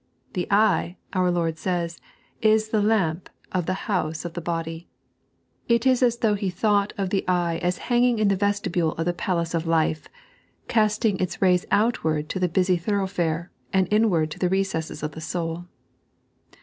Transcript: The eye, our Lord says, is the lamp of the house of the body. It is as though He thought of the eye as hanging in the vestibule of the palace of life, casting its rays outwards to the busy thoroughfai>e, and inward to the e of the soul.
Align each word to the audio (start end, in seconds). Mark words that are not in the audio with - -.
The 0.33 0.47
eye, 0.49 0.97
our 1.13 1.29
Lord 1.29 1.59
says, 1.59 2.01
is 2.41 2.69
the 2.69 2.81
lamp 2.81 3.29
of 3.51 3.67
the 3.67 3.85
house 3.85 4.25
of 4.25 4.33
the 4.33 4.41
body. 4.41 4.87
It 5.67 5.85
is 5.85 6.01
as 6.01 6.17
though 6.17 6.33
He 6.33 6.49
thought 6.49 6.91
of 6.97 7.11
the 7.11 7.23
eye 7.27 7.59
as 7.61 7.77
hanging 7.85 8.17
in 8.17 8.27
the 8.27 8.35
vestibule 8.35 8.93
of 8.93 9.05
the 9.05 9.13
palace 9.13 9.53
of 9.53 9.67
life, 9.67 10.07
casting 10.67 11.19
its 11.19 11.39
rays 11.39 11.67
outwards 11.69 12.29
to 12.29 12.39
the 12.39 12.49
busy 12.49 12.79
thoroughfai>e, 12.79 13.49
and 13.71 13.87
inward 13.93 14.31
to 14.31 14.39
the 14.39 14.51
e 14.51 14.61
of 15.03 15.11
the 15.11 15.21
soul. 15.21 15.65